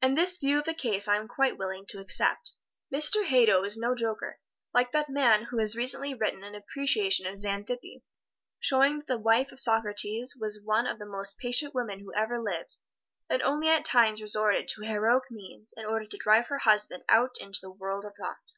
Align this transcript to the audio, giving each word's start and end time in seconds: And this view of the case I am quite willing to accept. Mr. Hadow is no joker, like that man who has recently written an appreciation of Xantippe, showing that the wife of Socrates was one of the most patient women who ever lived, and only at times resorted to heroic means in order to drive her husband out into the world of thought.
And 0.00 0.16
this 0.16 0.38
view 0.38 0.60
of 0.60 0.64
the 0.64 0.74
case 0.74 1.08
I 1.08 1.16
am 1.16 1.26
quite 1.26 1.58
willing 1.58 1.86
to 1.86 1.98
accept. 1.98 2.52
Mr. 2.94 3.24
Hadow 3.24 3.64
is 3.64 3.76
no 3.76 3.96
joker, 3.96 4.38
like 4.72 4.92
that 4.92 5.08
man 5.08 5.46
who 5.46 5.58
has 5.58 5.74
recently 5.74 6.14
written 6.14 6.44
an 6.44 6.54
appreciation 6.54 7.26
of 7.26 7.34
Xantippe, 7.36 8.04
showing 8.60 8.98
that 8.98 9.08
the 9.08 9.18
wife 9.18 9.50
of 9.50 9.58
Socrates 9.58 10.36
was 10.38 10.62
one 10.64 10.86
of 10.86 11.00
the 11.00 11.04
most 11.04 11.36
patient 11.38 11.74
women 11.74 11.98
who 11.98 12.14
ever 12.14 12.40
lived, 12.40 12.76
and 13.28 13.42
only 13.42 13.66
at 13.68 13.84
times 13.84 14.22
resorted 14.22 14.68
to 14.68 14.82
heroic 14.84 15.32
means 15.32 15.74
in 15.76 15.84
order 15.84 16.04
to 16.06 16.16
drive 16.16 16.46
her 16.46 16.58
husband 16.58 17.02
out 17.08 17.36
into 17.40 17.58
the 17.60 17.72
world 17.72 18.04
of 18.04 18.12
thought. 18.16 18.52